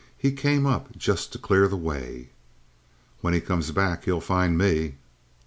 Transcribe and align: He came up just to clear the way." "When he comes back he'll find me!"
He 0.17 0.31
came 0.31 0.65
up 0.65 0.97
just 0.97 1.31
to 1.31 1.37
clear 1.37 1.67
the 1.67 1.77
way." 1.77 2.31
"When 3.19 3.35
he 3.35 3.39
comes 3.39 3.69
back 3.69 4.05
he'll 4.05 4.19
find 4.19 4.57
me!" 4.57 4.95